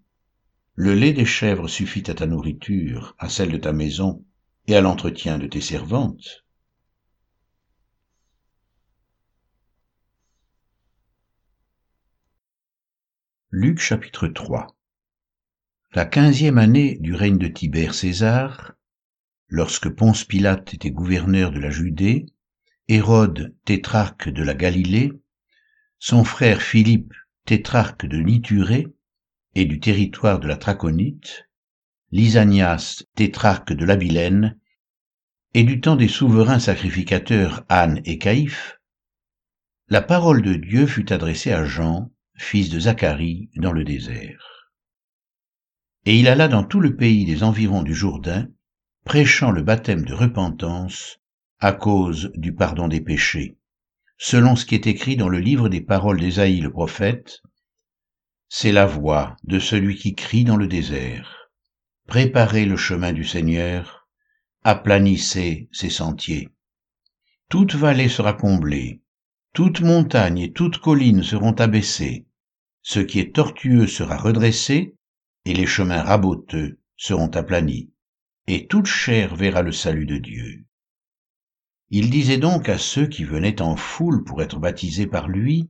Le 0.73 0.93
lait 0.93 1.13
des 1.13 1.25
chèvres 1.25 1.67
suffit 1.67 2.09
à 2.09 2.13
ta 2.13 2.25
nourriture, 2.25 3.15
à 3.19 3.29
celle 3.29 3.51
de 3.51 3.57
ta 3.57 3.71
maison, 3.71 4.25
et 4.67 4.75
à 4.75 4.81
l'entretien 4.81 5.37
de 5.37 5.47
tes 5.47 5.61
servantes. 5.61 6.45
Luc 13.51 13.79
chapitre 13.79 14.27
3 14.27 14.75
La 15.93 16.05
quinzième 16.05 16.57
année 16.57 16.97
du 16.99 17.13
règne 17.13 17.37
de 17.37 17.47
Tibère 17.47 17.93
César, 17.93 18.73
lorsque 19.47 19.87
Ponce 19.87 20.25
Pilate 20.25 20.73
était 20.73 20.91
gouverneur 20.91 21.51
de 21.51 21.59
la 21.59 21.69
Judée, 21.69 22.25
Hérode, 22.87 23.55
tétrarque 23.63 24.29
de 24.29 24.43
la 24.43 24.55
Galilée, 24.55 25.13
son 25.99 26.25
frère 26.25 26.61
Philippe, 26.61 27.13
tétrarque 27.45 28.05
de 28.07 28.17
l'Iturée 28.17 28.87
et 29.53 29.65
du 29.65 29.79
territoire 29.79 30.39
de 30.39 30.47
la 30.47 30.57
Traconite, 30.57 31.47
Lysanias, 32.11 33.03
tétrarque 33.15 33.71
de 33.71 33.85
l'Abilène, 33.85 34.59
et 35.53 35.63
du 35.63 35.79
temps 35.79 35.95
des 35.95 36.07
souverains 36.07 36.59
sacrificateurs 36.59 37.63
Anne 37.69 38.01
et 38.05 38.17
Caïphe, 38.17 38.79
la 39.87 40.01
parole 40.01 40.41
de 40.41 40.55
Dieu 40.55 40.87
fut 40.87 41.13
adressée 41.13 41.53
à 41.53 41.65
Jean, 41.65 42.11
fils 42.35 42.69
de 42.69 42.79
Zacharie, 42.79 43.49
dans 43.55 43.71
le 43.71 43.83
désert. 43.83 44.71
Et 46.05 46.19
il 46.19 46.27
alla 46.27 46.47
dans 46.47 46.63
tout 46.63 46.79
le 46.79 46.95
pays 46.95 47.25
des 47.25 47.43
environs 47.43 47.83
du 47.83 47.93
Jourdain, 47.93 48.47
prêchant 49.05 49.51
le 49.51 49.61
baptême 49.61 50.03
de 50.03 50.13
repentance 50.13 51.19
à 51.59 51.71
cause 51.71 52.31
du 52.35 52.53
pardon 52.53 52.87
des 52.87 53.01
péchés, 53.01 53.57
selon 54.17 54.55
ce 54.55 54.65
qui 54.65 54.75
est 54.75 54.87
écrit 54.87 55.17
dans 55.17 55.29
le 55.29 55.39
livre 55.39 55.69
des 55.69 55.81
paroles 55.81 56.19
d'Ésaïe 56.19 56.61
le 56.61 56.71
prophète, 56.71 57.41
c'est 58.47 58.71
la 58.71 58.85
voix 58.85 59.35
de 59.43 59.59
celui 59.59 59.95
qui 59.95 60.15
crie 60.15 60.43
dans 60.43 60.57
le 60.57 60.67
désert. 60.67 61.49
Préparez 62.07 62.65
le 62.65 62.77
chemin 62.77 63.11
du 63.11 63.23
Seigneur, 63.23 64.07
aplanissez 64.63 65.67
ses 65.71 65.89
sentiers. 65.89 66.49
Toute 67.49 67.75
vallée 67.75 68.09
sera 68.09 68.33
comblée, 68.33 69.01
toute 69.53 69.81
montagne 69.81 70.39
et 70.39 70.51
toute 70.51 70.77
colline 70.77 71.23
seront 71.23 71.53
abaissées, 71.53 72.27
ce 72.81 72.99
qui 72.99 73.19
est 73.19 73.33
tortueux 73.33 73.87
sera 73.87 74.17
redressé, 74.17 74.95
et 75.45 75.53
les 75.53 75.65
chemins 75.65 76.01
raboteux 76.01 76.79
seront 76.97 77.29
aplanis, 77.29 77.91
et 78.47 78.67
toute 78.67 78.85
chair 78.85 79.35
verra 79.35 79.61
le 79.61 79.71
salut 79.71 80.05
de 80.05 80.17
Dieu. 80.17 80.65
Il 81.89 82.09
disait 82.09 82.37
donc 82.37 82.69
à 82.69 82.77
ceux 82.77 83.07
qui 83.07 83.23
venaient 83.23 83.61
en 83.61 83.75
foule 83.75 84.23
pour 84.23 84.41
être 84.41 84.59
baptisés 84.59 85.07
par 85.07 85.27
lui, 85.27 85.69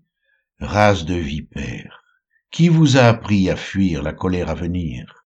race 0.60 1.06
de 1.06 1.16
vipères, 1.16 2.04
qui 2.52 2.70
vous 2.70 2.98
a 2.98 3.04
appris 3.04 3.50
à 3.50 3.56
fuir 3.56 4.02
la 4.02 4.14
colère 4.14 4.50
à 4.50 4.56
venir? 4.56 5.26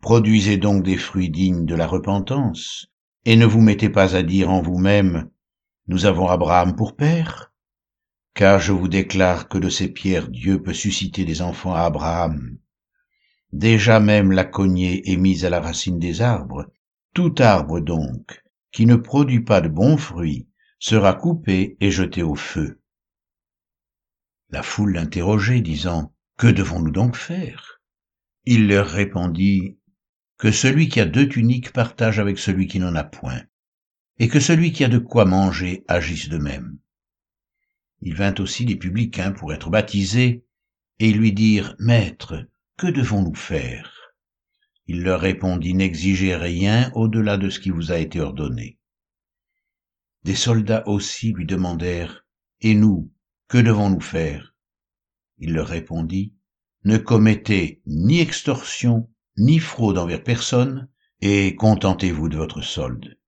Produisez 0.00 0.56
donc 0.56 0.84
des 0.84 0.96
fruits 0.96 1.30
dignes 1.30 1.66
de 1.66 1.74
la 1.74 1.86
repentance, 1.86 2.86
et 3.24 3.36
ne 3.36 3.46
vous 3.46 3.60
mettez 3.60 3.90
pas 3.90 4.16
à 4.16 4.22
dire 4.22 4.50
en 4.50 4.62
vous-même, 4.62 5.28
nous 5.86 6.06
avons 6.06 6.28
Abraham 6.28 6.76
pour 6.76 6.96
père 6.96 7.48
car 8.38 8.60
je 8.60 8.70
vous 8.70 8.86
déclare 8.86 9.48
que 9.48 9.58
de 9.58 9.68
ces 9.68 9.88
pierres 9.88 10.28
Dieu 10.28 10.62
peut 10.62 10.72
susciter 10.72 11.24
des 11.24 11.42
enfants 11.42 11.74
à 11.74 11.80
Abraham. 11.80 12.56
Déjà 13.52 13.98
même 13.98 14.30
la 14.30 14.44
cognée 14.44 15.10
est 15.10 15.16
mise 15.16 15.44
à 15.44 15.50
la 15.50 15.60
racine 15.60 15.98
des 15.98 16.22
arbres. 16.22 16.66
Tout 17.14 17.34
arbre 17.40 17.80
donc, 17.80 18.44
qui 18.78 18.86
ne 18.86 18.94
produit 18.94 19.40
pas 19.40 19.60
de 19.60 19.66
bons 19.68 19.96
fruits, 19.96 20.46
sera 20.78 21.12
coupé 21.12 21.76
et 21.80 21.90
jeté 21.90 22.22
au 22.22 22.36
feu. 22.36 22.80
La 24.50 24.62
foule 24.62 24.92
l'interrogeait, 24.92 25.62
disant, 25.62 26.14
Que 26.36 26.46
devons-nous 26.46 26.92
donc 26.92 27.16
faire? 27.16 27.80
Il 28.44 28.68
leur 28.68 28.86
répondit, 28.86 29.80
Que 30.36 30.52
celui 30.52 30.88
qui 30.88 31.00
a 31.00 31.06
deux 31.06 31.28
tuniques 31.28 31.72
partage 31.72 32.20
avec 32.20 32.38
celui 32.38 32.68
qui 32.68 32.78
n'en 32.78 32.94
a 32.94 33.02
point, 33.02 33.42
et 34.20 34.28
que 34.28 34.38
celui 34.38 34.70
qui 34.70 34.84
a 34.84 34.88
de 34.88 34.98
quoi 34.98 35.24
manger 35.24 35.84
agisse 35.88 36.28
de 36.28 36.38
même. 36.38 36.78
Il 38.00 38.14
vint 38.14 38.34
aussi 38.38 38.64
les 38.64 38.76
publicains 38.76 39.32
pour 39.32 39.52
être 39.52 39.70
baptisés, 39.70 40.44
et 41.00 41.12
lui 41.12 41.32
dirent, 41.32 41.74
Maître, 41.80 42.46
que 42.76 42.86
devons-nous 42.86 43.34
faire? 43.34 43.97
Il 44.90 45.02
leur 45.02 45.20
répondit, 45.20 45.74
N'exigez 45.74 46.34
rien 46.34 46.90
au-delà 46.94 47.36
de 47.36 47.50
ce 47.50 47.60
qui 47.60 47.68
vous 47.68 47.92
a 47.92 47.98
été 47.98 48.20
ordonné. 48.20 48.78
Des 50.24 50.34
soldats 50.34 50.88
aussi 50.88 51.32
lui 51.32 51.44
demandèrent, 51.44 52.26
Et 52.62 52.74
nous, 52.74 53.12
que 53.48 53.58
devons-nous 53.58 54.00
faire? 54.00 54.54
Il 55.36 55.52
leur 55.52 55.68
répondit, 55.68 56.32
Ne 56.84 56.96
commettez 56.96 57.82
ni 57.86 58.20
extorsion, 58.20 59.10
ni 59.36 59.58
fraude 59.58 59.98
envers 59.98 60.24
personne, 60.24 60.88
et 61.20 61.54
contentez-vous 61.54 62.30
de 62.30 62.38
votre 62.38 62.62
solde. 62.62 63.18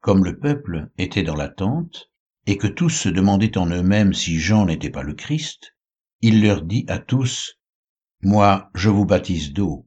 Comme 0.00 0.24
le 0.24 0.36
peuple 0.36 0.90
était 0.98 1.22
dans 1.22 1.36
l'attente, 1.36 2.10
et 2.46 2.58
que 2.58 2.66
tous 2.66 2.90
se 2.90 3.08
demandaient 3.08 3.56
en 3.56 3.66
eux-mêmes 3.66 4.14
si 4.14 4.40
Jean 4.40 4.66
n'était 4.66 4.90
pas 4.90 5.04
le 5.04 5.14
Christ, 5.14 5.76
il 6.22 6.42
leur 6.42 6.62
dit 6.62 6.84
à 6.88 6.98
tous, 6.98 7.60
Moi, 8.20 8.68
je 8.74 8.90
vous 8.90 9.06
baptise 9.06 9.52
d'eau, 9.52 9.86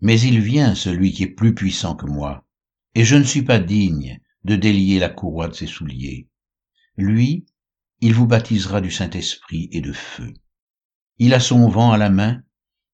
mais 0.00 0.20
il 0.20 0.40
vient 0.40 0.74
celui 0.74 1.12
qui 1.12 1.24
est 1.24 1.34
plus 1.34 1.54
puissant 1.54 1.94
que 1.94 2.06
moi, 2.06 2.46
et 2.94 3.04
je 3.04 3.16
ne 3.16 3.24
suis 3.24 3.42
pas 3.42 3.58
digne 3.58 4.20
de 4.44 4.56
délier 4.56 4.98
la 4.98 5.10
courroie 5.10 5.48
de 5.48 5.54
ses 5.54 5.66
souliers. 5.66 6.28
Lui, 6.96 7.46
il 8.00 8.14
vous 8.14 8.26
baptisera 8.26 8.80
du 8.80 8.90
Saint-Esprit 8.90 9.68
et 9.72 9.80
de 9.80 9.92
feu. 9.92 10.32
Il 11.18 11.34
a 11.34 11.40
son 11.40 11.68
vent 11.68 11.92
à 11.92 11.98
la 11.98 12.08
main, 12.08 12.42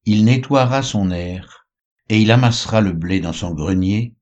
il 0.05 0.25
nettoiera 0.25 0.83
son 0.83 1.11
air, 1.11 1.67
et 2.09 2.21
il 2.21 2.31
amassera 2.31 2.81
le 2.81 2.91
blé 2.91 3.19
dans 3.19 3.33
son 3.33 3.53
grenier, 3.53 4.15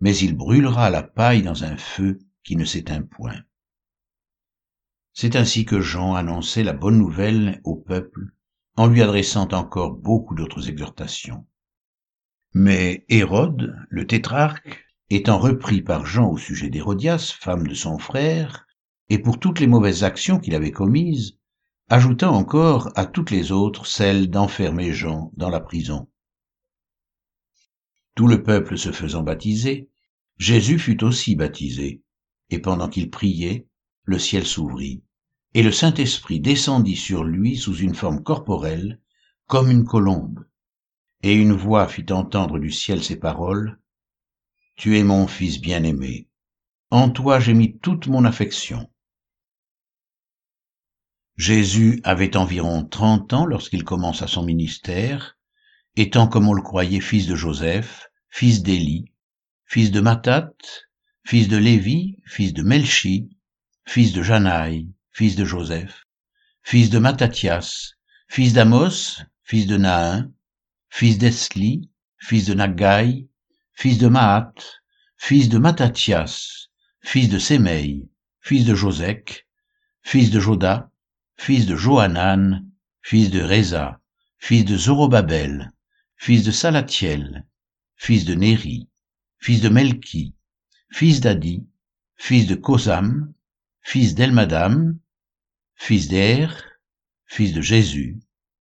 mais 0.00 0.16
il 0.16 0.34
brûlera 0.34 0.88
la 0.88 1.02
paille 1.02 1.42
dans 1.42 1.64
un 1.64 1.76
feu 1.76 2.18
qui 2.42 2.56
ne 2.56 2.64
s'éteint 2.64 3.02
point. 3.02 3.42
C'est 5.12 5.36
ainsi 5.36 5.66
que 5.66 5.80
Jean 5.80 6.14
annonçait 6.14 6.62
la 6.62 6.72
bonne 6.72 6.96
nouvelle 6.96 7.60
au 7.64 7.76
peuple, 7.76 8.32
en 8.76 8.86
lui 8.86 9.02
adressant 9.02 9.48
encore 9.52 9.92
beaucoup 9.92 10.34
d'autres 10.34 10.70
exhortations. 10.70 11.46
Mais 12.52 13.04
Hérode, 13.08 13.76
le 13.90 14.08
tétrarque, 14.08 14.84
étant 15.08 15.38
repris 15.38 15.82
par 15.82 16.04
Jean 16.04 16.30
au 16.32 16.36
sujet 16.36 16.68
d'Hérodias, 16.68 17.36
femme 17.38 17.68
de 17.68 17.74
son 17.74 17.98
frère, 17.98 18.66
et 19.08 19.18
pour 19.18 19.38
toutes 19.38 19.60
les 19.60 19.68
mauvaises 19.68 20.02
actions 20.02 20.40
qu'il 20.40 20.56
avait 20.56 20.72
commises, 20.72 21.38
ajouta 21.88 22.28
encore 22.28 22.90
à 22.96 23.06
toutes 23.06 23.30
les 23.30 23.52
autres 23.52 23.86
celle 23.86 24.30
d'enfermer 24.30 24.92
Jean 24.92 25.30
dans 25.36 25.48
la 25.48 25.60
prison. 25.60 26.08
Tout 28.16 28.26
le 28.26 28.42
peuple 28.42 28.76
se 28.76 28.90
faisant 28.90 29.22
baptiser, 29.22 29.88
Jésus 30.36 30.80
fut 30.80 31.04
aussi 31.04 31.36
baptisé, 31.36 32.02
et 32.50 32.58
pendant 32.58 32.88
qu'il 32.88 33.10
priait, 33.10 33.68
le 34.02 34.18
ciel 34.18 34.44
s'ouvrit, 34.44 35.04
et 35.54 35.62
le 35.62 35.70
Saint-Esprit 35.70 36.40
descendit 36.40 36.96
sur 36.96 37.22
lui 37.22 37.56
sous 37.56 37.76
une 37.76 37.94
forme 37.94 38.24
corporelle, 38.24 39.00
comme 39.46 39.70
une 39.70 39.84
colombe. 39.84 40.44
Et 41.22 41.34
une 41.34 41.52
voix 41.52 41.86
fit 41.86 42.06
entendre 42.10 42.58
du 42.58 42.70
ciel 42.70 43.04
ces 43.04 43.16
paroles, 43.16 43.78
Tu 44.76 44.96
es 44.98 45.04
mon 45.04 45.26
Fils 45.26 45.60
bien-aimé, 45.60 46.28
en 46.90 47.10
toi 47.10 47.40
j'ai 47.40 47.52
mis 47.52 47.78
toute 47.78 48.06
mon 48.06 48.24
affection. 48.24 48.90
Jésus 51.36 52.00
avait 52.04 52.36
environ 52.36 52.84
trente 52.84 53.32
ans 53.34 53.44
lorsqu'il 53.44 53.84
commença 53.84 54.26
son 54.26 54.42
ministère, 54.44 55.38
étant 55.96 56.26
comme 56.26 56.48
on 56.48 56.54
le 56.54 56.62
croyait 56.62 57.00
fils 57.00 57.26
de 57.26 57.34
Joseph, 57.34 58.08
fils 58.30 58.62
d'Élie, 58.62 59.12
fils 59.66 59.90
de 59.90 60.00
Matat, 60.00 60.52
fils 61.24 61.48
de 61.48 61.58
Lévi, 61.58 62.16
fils 62.26 62.54
de 62.54 62.62
Melchi, 62.62 63.28
fils 63.86 64.12
de 64.12 64.22
Janaï, 64.22 64.88
fils 65.12 65.36
de 65.36 65.44
Joseph, 65.44 66.06
fils 66.62 66.88
de 66.88 66.98
Mattathias, 66.98 67.94
fils 68.28 68.54
d'Amos, 68.54 69.22
fils 69.42 69.66
de 69.66 69.76
Nahin, 69.76 70.32
fils 70.90 71.18
d'Esli, 71.18 71.90
fils 72.18 72.46
de 72.46 72.54
Nagai, 72.54 73.28
fils 73.72 73.98
de 73.98 74.08
Maat, 74.08 74.54
fils 75.16 75.48
de 75.48 75.58
Mattathias, 75.58 76.68
fils 77.00 77.28
de 77.28 77.38
Sémeï, 77.38 78.08
fils 78.40 78.64
de 78.64 78.74
Josek, 78.74 79.46
fils 80.02 80.30
de 80.30 80.40
Joda, 80.40 80.90
fils 81.36 81.66
de 81.66 81.76
Johanan, 81.76 82.66
fils 83.02 83.30
de 83.30 83.40
Reza, 83.40 84.00
fils 84.38 84.64
de 84.64 84.76
Zorobabel, 84.76 85.72
fils 86.16 86.44
de 86.44 86.50
Salatiel, 86.50 87.46
fils 87.96 88.24
de 88.24 88.34
Néri, 88.34 88.88
fils 89.38 89.60
de 89.60 89.68
Melki, 89.68 90.34
fils 90.90 91.20
d'Adi, 91.20 91.64
fils 92.16 92.46
de 92.46 92.54
Kosam, 92.56 93.32
fils 93.82 94.14
d'Elmadam, 94.14 94.98
fils 95.76 96.08
d'Er, 96.08 96.78
fils 97.26 97.52
de 97.52 97.62
Jésus, 97.62 98.20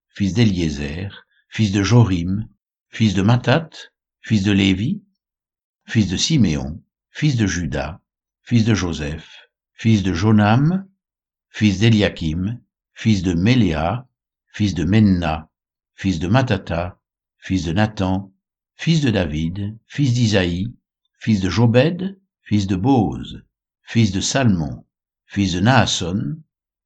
fils 0.09 0.33
d'Eliézer, 0.33 1.25
fils 1.49 1.71
de 1.71 1.83
Jorim, 1.83 2.47
fils 2.89 3.13
de 3.13 3.21
Matat, 3.21 3.69
fils 4.21 4.43
de 4.43 4.51
Lévi, 4.51 5.01
fils 5.85 6.07
de 6.07 6.17
Siméon, 6.17 6.81
fils 7.09 7.35
de 7.35 7.47
Judas, 7.47 7.99
fils 8.43 8.65
de 8.65 8.73
Joseph, 8.73 9.49
fils 9.73 10.03
de 10.03 10.13
Jonam, 10.13 10.87
fils 11.49 11.79
d'Eliakim, 11.79 12.61
fils 12.93 13.23
de 13.23 13.33
Méléa, 13.33 14.07
fils 14.53 14.73
de 14.75 14.83
Menna, 14.83 15.49
fils 15.95 16.19
de 16.19 16.27
Matata, 16.27 16.99
fils 17.39 17.65
de 17.65 17.73
Nathan, 17.73 18.31
fils 18.75 19.01
de 19.01 19.09
David, 19.09 19.77
fils 19.87 20.13
d'Isaïe, 20.13 20.73
fils 21.17 21.41
de 21.41 21.49
Jobed, 21.49 22.19
fils 22.43 22.67
de 22.67 22.75
Bose, 22.75 23.43
fils 23.83 24.11
de 24.11 24.21
Salmon, 24.21 24.85
fils 25.25 25.53
de 25.53 25.59
Naasson, 25.59 26.37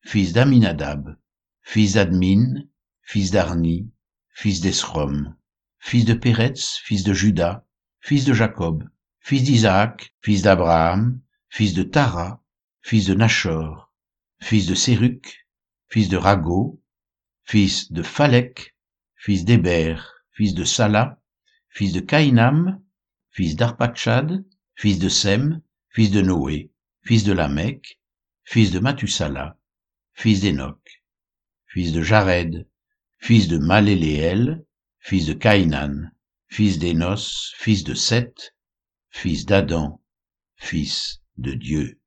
fils 0.06 0.34
d'Aminadab, 0.34 1.18
fils 1.62 1.94
d'Admin, 1.94 2.64
fils 3.02 3.32
d'Arni, 3.32 3.90
fils 4.34 4.62
d'Esrom, 4.62 5.36
fils 5.80 6.06
de 6.06 6.14
Péretz, 6.14 6.80
fils 6.84 7.04
de 7.04 7.14
Judas, 7.14 7.64
fils 8.02 8.26
de 8.26 8.34
Jacob, 8.34 8.84
fils 9.20 9.44
d'Isaac, 9.44 10.14
fils 10.22 10.42
d'Abraham, 10.42 11.22
fils 11.50 11.74
de 11.74 11.84
Tara, 11.84 12.44
fils 12.82 13.06
de 13.06 13.14
Nachor, 13.14 13.92
fils 14.42 14.66
de 14.66 14.76
Séruc, 14.76 15.48
fils 15.88 16.10
de 16.10 16.18
Rago, 16.18 16.82
fils 17.44 17.92
de 17.92 18.02
Phalek, 18.02 18.76
fils 19.16 19.46
d'Héber, 19.46 19.96
fils 20.32 20.54
de 20.54 20.64
Sala, 20.64 21.22
fils 21.70 21.94
de 21.94 22.00
Caïnam, 22.00 22.82
fils 23.32 23.56
d'Arpachad, 23.56 24.44
fils 24.76 25.00
de 25.00 25.10
Sem, 25.10 25.62
fils 25.90 26.12
de 26.12 26.22
Noé, 26.22 26.72
fils 27.04 27.24
de 27.24 27.34
Lamech, 27.34 28.00
fils 28.44 28.72
de 28.72 28.80
Mathusala, 28.80 29.58
fils 30.14 30.42
d'Enoch, 30.42 31.04
fils 31.68 31.94
de 31.94 32.02
Jared, 32.02 32.68
fils 33.24 33.48
de 33.48 33.58
Maléléel, 33.58 34.66
fils 35.00 35.26
de 35.26 35.34
Caïnan, 35.34 36.12
fils 36.50 36.78
d'Énos, 36.78 37.54
fils 37.56 37.86
de 37.86 37.94
Seth, 37.94 38.54
fils 39.12 39.46
d'Adam, 39.46 40.02
fils 40.58 41.22
de 41.38 41.54
Dieu. 41.54 42.02